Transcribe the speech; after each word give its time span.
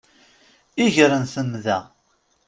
Iger 0.85 1.11
n 1.21 1.23
temda. 1.33 1.79